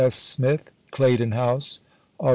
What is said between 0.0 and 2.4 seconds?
Smith._) CLAYDON HOUSE, _Aug.